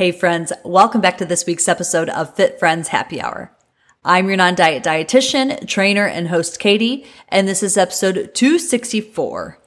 [0.00, 3.54] Hey friends, welcome back to this week's episode of Fit Friends Happy Hour.
[4.02, 9.58] I'm your non-diet dietitian, trainer, and host Katie, and this is episode 264.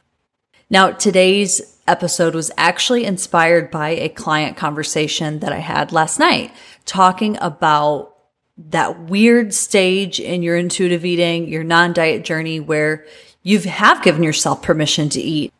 [0.72, 6.52] Now, today's episode was actually inspired by a client conversation that I had last night
[6.86, 8.16] talking about
[8.58, 13.06] that weird stage in your intuitive eating, your non-diet journey where
[13.44, 15.54] you have given yourself permission to eat,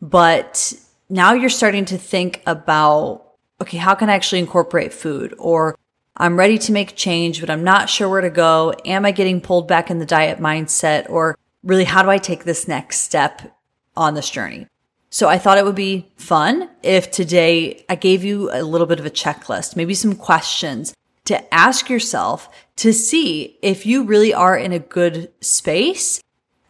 [0.00, 0.72] but
[1.10, 3.25] now you're starting to think about
[3.60, 5.34] okay, how can I actually incorporate food?
[5.38, 5.76] Or
[6.16, 8.74] I'm ready to make change, but I'm not sure where to go.
[8.84, 11.08] Am I getting pulled back in the diet mindset?
[11.10, 13.56] Or really, how do I take this next step
[13.96, 14.66] on this journey?
[15.10, 19.00] So I thought it would be fun if today I gave you a little bit
[19.00, 20.94] of a checklist, maybe some questions
[21.26, 26.20] to ask yourself to see if you really are in a good space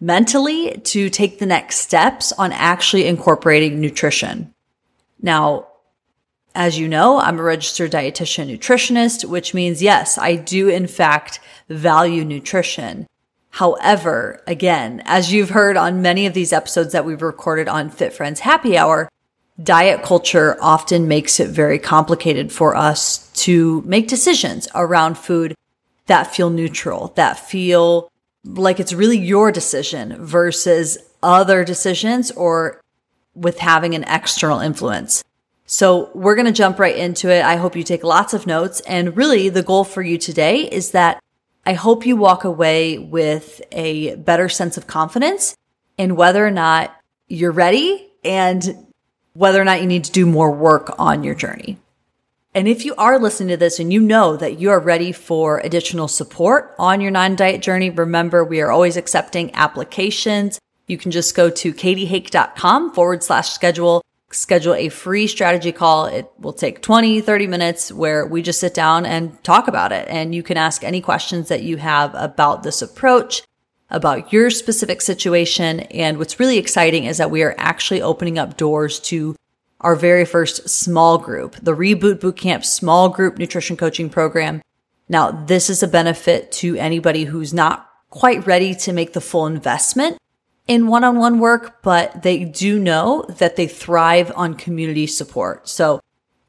[0.00, 4.52] mentally to take the next steps on actually incorporating nutrition.
[5.20, 5.68] Now,
[6.56, 11.38] as you know, I'm a registered dietitian nutritionist, which means yes, I do in fact
[11.68, 13.06] value nutrition.
[13.50, 18.12] However, again, as you've heard on many of these episodes that we've recorded on Fit
[18.12, 19.08] Friends Happy Hour,
[19.62, 25.54] diet culture often makes it very complicated for us to make decisions around food
[26.06, 28.10] that feel neutral, that feel
[28.44, 32.80] like it's really your decision versus other decisions or
[33.34, 35.22] with having an external influence.
[35.66, 37.44] So we're going to jump right into it.
[37.44, 38.80] I hope you take lots of notes.
[38.80, 41.22] And really the goal for you today is that
[41.66, 45.56] I hope you walk away with a better sense of confidence
[45.98, 46.94] in whether or not
[47.26, 48.86] you're ready and
[49.32, 51.76] whether or not you need to do more work on your journey.
[52.54, 55.58] And if you are listening to this and you know that you are ready for
[55.58, 60.58] additional support on your non-diet journey, remember we are always accepting applications.
[60.86, 66.06] You can just go to katiehake.com forward slash schedule schedule a free strategy call.
[66.06, 70.08] It will take 20, 30 minutes where we just sit down and talk about it.
[70.08, 73.42] And you can ask any questions that you have about this approach,
[73.90, 75.80] about your specific situation.
[75.80, 79.36] And what's really exciting is that we are actually opening up doors to
[79.80, 84.62] our very first small group, the Reboot Bootcamp small group nutrition coaching program.
[85.08, 89.46] Now, this is a benefit to anybody who's not quite ready to make the full
[89.46, 90.18] investment
[90.66, 95.68] in one-on-one work, but they do know that they thrive on community support.
[95.68, 96.00] So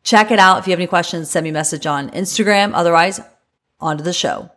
[0.03, 0.59] check it out.
[0.59, 2.71] If you have any questions, send me a message on Instagram.
[2.73, 3.19] Otherwise,
[3.79, 4.49] on to the show.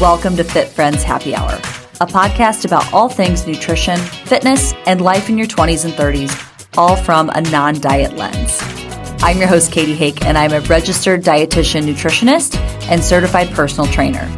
[0.00, 1.52] Welcome to Fit Friends Happy Hour,
[2.00, 6.96] a podcast about all things nutrition, fitness, and life in your 20s and 30s, all
[6.96, 8.60] from a non diet lens.
[9.24, 12.56] I'm your host, Katie Hake, and I'm a registered dietitian nutritionist
[12.90, 14.30] and certified personal trainer.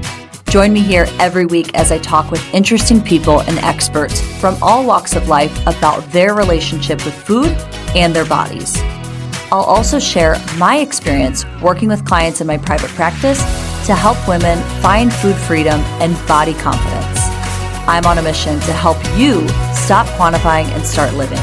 [0.48, 4.86] Join me here every week as I talk with interesting people and experts from all
[4.86, 7.48] walks of life about their relationship with food
[7.96, 8.76] and their bodies.
[9.50, 13.40] I'll also share my experience working with clients in my private practice
[13.86, 17.18] to help women find food freedom and body confidence.
[17.88, 21.42] I'm on a mission to help you stop quantifying and start living.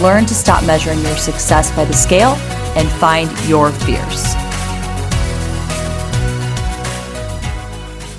[0.00, 2.32] Learn to stop measuring your success by the scale
[2.76, 4.34] and find your fierce.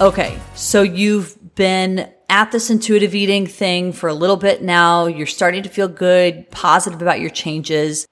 [0.01, 5.05] Okay, so you've been at this intuitive eating thing for a little bit now.
[5.05, 8.07] You're starting to feel good, positive about your changes.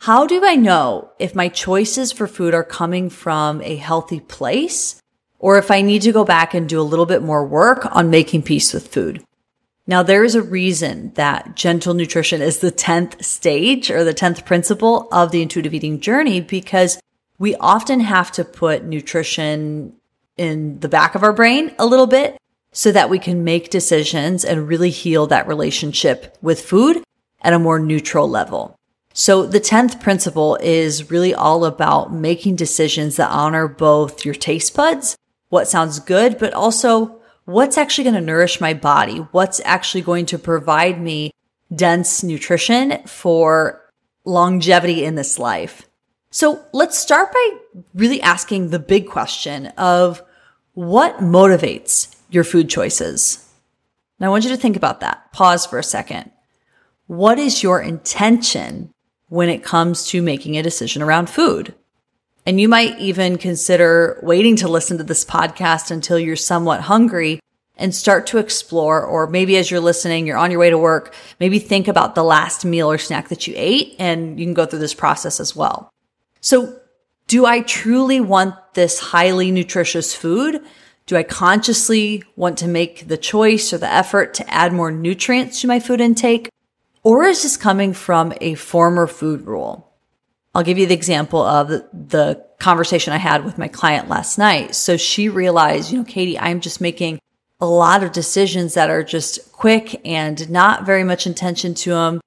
[0.00, 5.02] How do I know if my choices for food are coming from a healthy place
[5.38, 8.10] or if I need to go back and do a little bit more work on
[8.10, 9.24] making peace with food?
[9.88, 14.44] Now, there is a reason that gentle nutrition is the 10th stage or the 10th
[14.44, 17.00] principle of the intuitive eating journey because
[17.38, 19.94] we often have to put nutrition
[20.36, 22.36] in the back of our brain a little bit
[22.70, 27.02] so that we can make decisions and really heal that relationship with food
[27.40, 28.76] at a more neutral level.
[29.14, 34.76] So the 10th principle is really all about making decisions that honor both your taste
[34.76, 35.16] buds,
[35.48, 39.16] what sounds good, but also what's actually going to nourish my body?
[39.32, 41.32] What's actually going to provide me
[41.74, 43.90] dense nutrition for
[44.26, 45.88] longevity in this life?
[46.30, 47.50] So let's start by
[47.94, 50.22] really asking the big question of
[50.74, 53.48] what motivates your food choices?
[54.20, 55.32] Now I want you to think about that.
[55.32, 56.30] Pause for a second.
[57.06, 58.92] What is your intention
[59.30, 61.74] when it comes to making a decision around food?
[62.44, 67.40] And you might even consider waiting to listen to this podcast until you're somewhat hungry
[67.78, 69.02] and start to explore.
[69.02, 72.24] Or maybe as you're listening, you're on your way to work, maybe think about the
[72.24, 75.56] last meal or snack that you ate and you can go through this process as
[75.56, 75.90] well.
[76.40, 76.78] So
[77.26, 80.62] do I truly want this highly nutritious food
[81.08, 85.62] Do I consciously want to make the choice or the effort to add more nutrients
[85.62, 86.50] to my food intake?
[87.02, 89.90] Or is this coming from a former food rule?
[90.54, 94.74] I'll give you the example of the conversation I had with my client last night.
[94.74, 97.20] So she realized, you know, Katie, I'm just making
[97.60, 102.20] a lot of decisions that are just quick and not very much intention to them.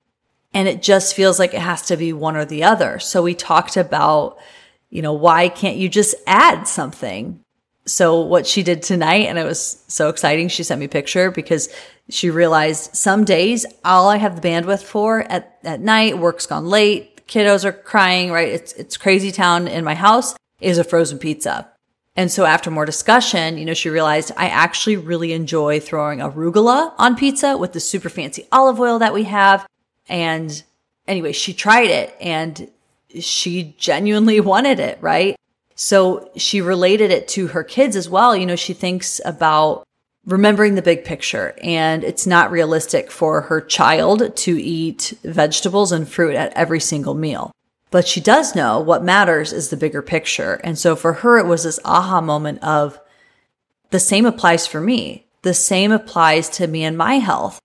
[0.54, 3.00] And it just feels like it has to be one or the other.
[3.00, 4.38] So we talked about,
[4.90, 7.40] you know, why can't you just add something?
[7.86, 10.50] So what she did tonight, and it was so exciting.
[10.50, 11.70] She sent me a picture because
[12.10, 16.68] she realized some days all I have the bandwidth for at, at night, work's gone
[16.68, 18.50] late, kiddos are crying, right?
[18.50, 21.71] It's, it's crazy town in my house is a frozen pizza.
[22.22, 26.94] And so after more discussion, you know, she realized I actually really enjoy throwing arugula
[27.00, 29.66] on pizza with the super fancy olive oil that we have.
[30.08, 30.62] And
[31.08, 32.70] anyway, she tried it and
[33.20, 35.36] she genuinely wanted it, right?
[35.74, 38.36] So she related it to her kids as well.
[38.36, 39.84] You know, she thinks about
[40.24, 46.08] remembering the big picture and it's not realistic for her child to eat vegetables and
[46.08, 47.52] fruit at every single meal.
[47.92, 50.54] But she does know what matters is the bigger picture.
[50.64, 53.00] And so for her, it was this aha moment of
[53.92, 55.28] the same applies for me.
[55.44, 57.60] The same applies to me and my health.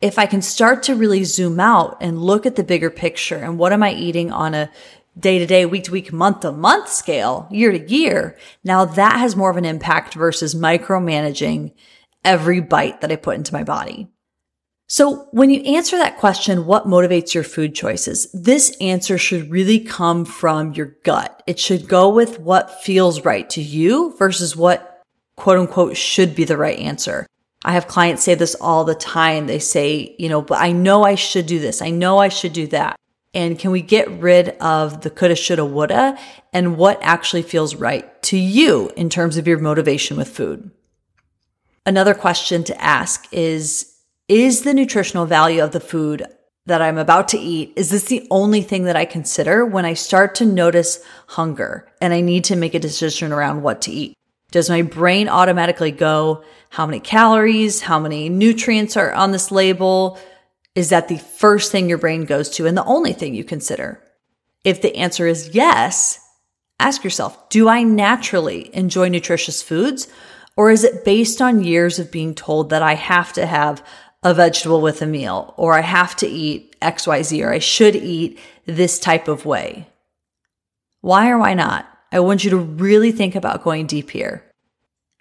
[0.00, 3.58] If I can start to really zoom out and look at the bigger picture and
[3.58, 4.70] what am I eating on a
[5.18, 9.18] day to day, week to week, month to month scale, year to year, now that
[9.18, 11.72] has more of an impact versus micromanaging
[12.24, 14.08] every bite that I put into my body.
[14.92, 18.30] So when you answer that question, what motivates your food choices?
[18.34, 21.42] This answer should really come from your gut.
[21.46, 25.02] It should go with what feels right to you versus what
[25.34, 27.26] quote unquote should be the right answer.
[27.64, 29.46] I have clients say this all the time.
[29.46, 31.80] They say, you know, but I know I should do this.
[31.80, 32.94] I know I should do that.
[33.32, 36.18] And can we get rid of the coulda, shoulda, woulda
[36.52, 40.70] and what actually feels right to you in terms of your motivation with food?
[41.86, 43.91] Another question to ask is,
[44.28, 46.26] is the nutritional value of the food
[46.66, 49.94] that I'm about to eat, is this the only thing that I consider when I
[49.94, 54.16] start to notice hunger and I need to make a decision around what to eat?
[54.52, 60.18] Does my brain automatically go, how many calories, how many nutrients are on this label?
[60.74, 64.00] Is that the first thing your brain goes to and the only thing you consider?
[64.62, 66.20] If the answer is yes,
[66.78, 70.06] ask yourself, do I naturally enjoy nutritious foods?
[70.56, 73.82] Or is it based on years of being told that I have to have
[74.22, 78.38] a vegetable with a meal, or I have to eat XYZ, or I should eat
[78.66, 79.88] this type of way.
[81.00, 81.88] Why or why not?
[82.12, 84.44] I want you to really think about going deep here.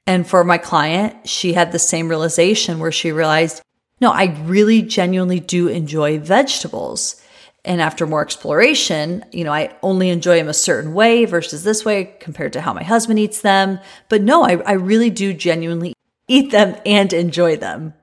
[0.05, 3.61] And for my client, she had the same realization where she realized,
[3.99, 7.21] no, I really genuinely do enjoy vegetables.
[7.63, 11.85] And after more exploration, you know, I only enjoy them a certain way versus this
[11.85, 13.79] way compared to how my husband eats them.
[14.09, 15.93] But no, I, I really do genuinely
[16.27, 17.93] eat them and enjoy them.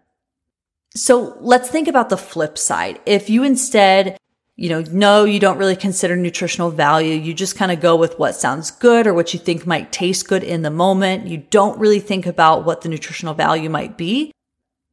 [0.94, 3.00] So let's think about the flip side.
[3.06, 4.18] If you instead,
[4.56, 7.14] you know, no, you don't really consider nutritional value.
[7.14, 10.28] You just kind of go with what sounds good or what you think might taste
[10.28, 11.28] good in the moment.
[11.28, 14.32] You don't really think about what the nutritional value might be.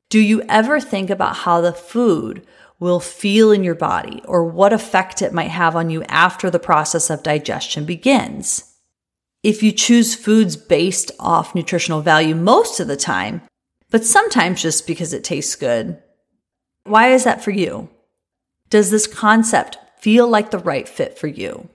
[0.10, 2.46] Do you ever think about how the food
[2.80, 6.60] will feel in your body or what effect it might have on you after the
[6.60, 8.76] process of digestion begins?
[9.42, 13.42] If you choose foods based off nutritional value most of the time,
[13.96, 15.98] but sometimes just because it tastes good.
[16.84, 17.88] Why is that for you?
[18.70, 21.70] Does this concept feel like the right fit for you?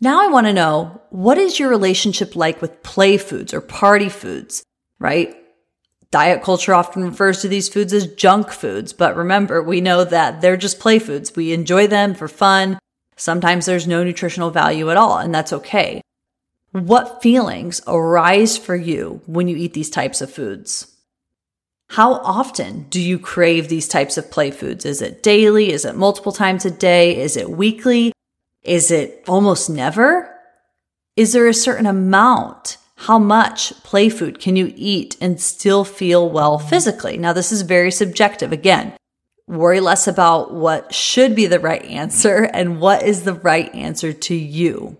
[0.00, 4.08] Now I want to know what is your relationship like with play foods or party
[4.08, 4.62] foods,
[5.00, 5.36] right?
[6.12, 10.40] Diet culture often refers to these foods as junk foods, but remember, we know that
[10.40, 11.34] they're just play foods.
[11.34, 12.78] We enjoy them for fun.
[13.16, 16.00] Sometimes there's no nutritional value at all, and that's okay.
[16.70, 20.92] What feelings arise for you when you eat these types of foods?
[21.90, 24.84] How often do you crave these types of play foods?
[24.84, 25.72] Is it daily?
[25.72, 27.16] Is it multiple times a day?
[27.16, 28.12] Is it weekly?
[28.62, 30.30] Is it almost never?
[31.16, 32.78] Is there a certain amount?
[32.96, 37.18] How much play food can you eat and still feel well physically?
[37.18, 38.50] Now, this is very subjective.
[38.52, 38.94] Again,
[39.46, 44.12] worry less about what should be the right answer and what is the right answer
[44.12, 44.96] to you.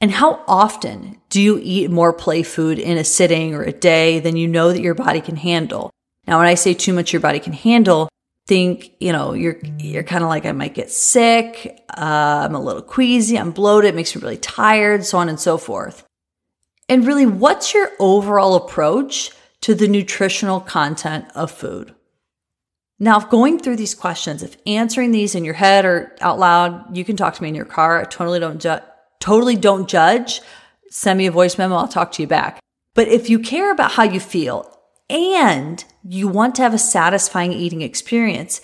[0.00, 4.20] And how often do you eat more play food in a sitting or a day
[4.20, 5.90] than you know that your body can handle?
[6.26, 8.08] Now, when I say too much your body can handle,
[8.46, 11.82] think, you know, you're, you're kind of like, I might get sick.
[11.90, 13.38] Uh, I'm a little queasy.
[13.38, 13.90] I'm bloated.
[13.90, 16.04] It makes me really tired, so on and so forth.
[16.88, 19.30] And really, what's your overall approach
[19.62, 21.94] to the nutritional content of food?
[22.98, 26.96] Now, if going through these questions, if answering these in your head or out loud,
[26.96, 28.00] you can talk to me in your car.
[28.00, 28.80] I totally don't ju-
[29.24, 30.42] totally don't judge.
[30.90, 31.76] Send me a voice memo.
[31.76, 32.60] I'll talk to you back.
[32.92, 34.70] But if you care about how you feel
[35.08, 38.60] and you want to have a satisfying eating experience,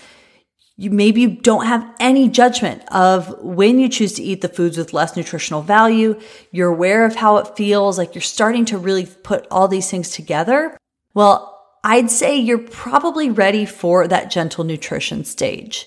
[0.76, 4.76] you maybe you don't have any judgment of when you choose to eat the foods
[4.76, 6.20] with less nutritional value.
[6.52, 10.10] You're aware of how it feels, like you're starting to really put all these things
[10.10, 10.76] together.
[11.14, 15.86] Well, I'd say you're probably ready for that gentle nutrition stage.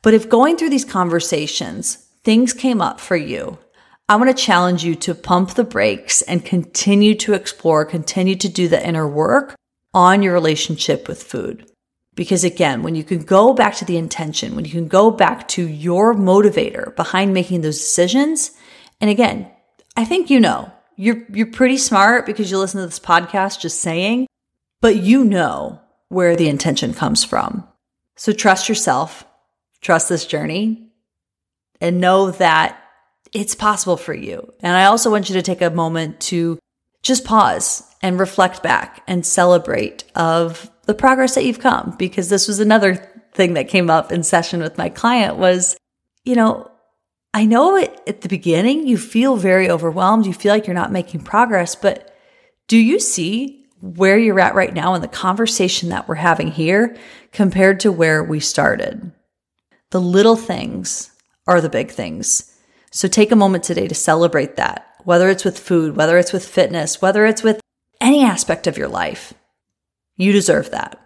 [0.00, 3.58] But if going through these conversations, things came up for you,
[4.08, 8.48] I want to challenge you to pump the brakes and continue to explore, continue to
[8.48, 9.54] do the inner work
[9.94, 11.70] on your relationship with food.
[12.14, 15.48] Because again, when you can go back to the intention, when you can go back
[15.48, 18.50] to your motivator behind making those decisions,
[19.00, 19.50] and again,
[19.96, 23.80] I think you know, you're, you're pretty smart because you listen to this podcast just
[23.80, 24.26] saying,
[24.80, 27.66] but you know where the intention comes from.
[28.16, 29.24] So trust yourself,
[29.80, 30.90] trust this journey,
[31.80, 32.81] and know that
[33.32, 34.52] it's possible for you.
[34.60, 36.58] And I also want you to take a moment to
[37.02, 42.46] just pause and reflect back and celebrate of the progress that you've come because this
[42.46, 42.96] was another
[43.32, 45.76] thing that came up in session with my client was,
[46.24, 46.70] you know,
[47.34, 50.92] I know it, at the beginning you feel very overwhelmed, you feel like you're not
[50.92, 52.14] making progress, but
[52.68, 56.96] do you see where you're at right now in the conversation that we're having here
[57.32, 59.12] compared to where we started?
[59.90, 61.10] The little things
[61.46, 62.51] are the big things.
[62.92, 66.46] So take a moment today to celebrate that, whether it's with food, whether it's with
[66.46, 67.60] fitness, whether it's with
[68.00, 69.32] any aspect of your life.
[70.16, 71.00] You deserve that.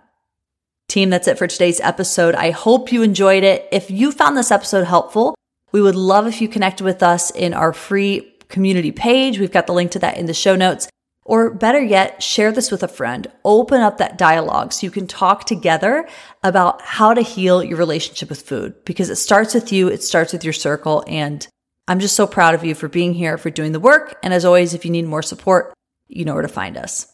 [0.89, 2.35] Team, that's it for today's episode.
[2.35, 3.69] I hope you enjoyed it.
[3.71, 5.37] If you found this episode helpful,
[5.71, 9.39] we would love if you connected with us in our free community page.
[9.39, 10.89] We've got the link to that in the show notes.
[11.25, 13.27] Or better yet, share this with a friend.
[13.45, 16.09] Open up that dialogue so you can talk together
[16.43, 19.89] about how to heal your relationship with food because it starts with you.
[19.89, 21.05] It starts with your circle.
[21.09, 21.47] And
[21.89, 24.19] I'm just so proud of you for being here, for doing the work.
[24.23, 25.73] And as always, if you need more support,
[26.09, 27.07] you know where to find us.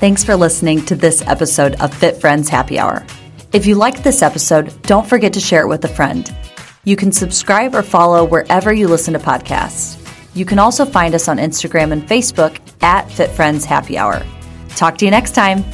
[0.00, 3.06] Thanks for listening to this episode of Fit Friends Happy Hour.
[3.52, 6.34] If you liked this episode, don't forget to share it with a friend.
[6.82, 9.96] You can subscribe or follow wherever you listen to podcasts.
[10.34, 14.26] You can also find us on Instagram and Facebook at Fit Friends Happy Hour.
[14.70, 15.64] Talk to you next time.